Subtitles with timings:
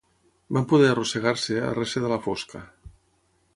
[0.55, 2.65] Van poder arrossegar-se a recer de la fosca.